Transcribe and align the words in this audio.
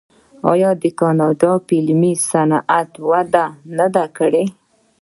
آیا 0.51 0.71
د 0.81 0.83
کاناډا 0.99 1.51
فلمي 1.67 2.13
صنعت 2.29 2.91
وده 3.09 3.45
نه 3.77 3.87
ده 3.95 4.05
کړې؟ 4.17 4.45